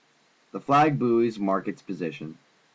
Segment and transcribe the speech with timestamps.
[0.51, 2.39] The flag buoys mark its position.